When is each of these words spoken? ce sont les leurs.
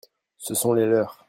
ce 0.39 0.55
sont 0.55 0.73
les 0.73 0.87
leurs. 0.87 1.19